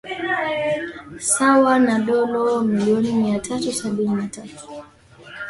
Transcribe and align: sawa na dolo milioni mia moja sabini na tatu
sawa 1.27 1.75
na 1.79 1.99
dolo 1.99 2.61
milioni 2.61 3.11
mia 3.13 3.41
moja 3.49 3.71
sabini 3.73 4.15
na 4.15 4.27
tatu 4.27 4.67